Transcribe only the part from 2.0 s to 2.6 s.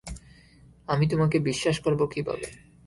কীভাবে?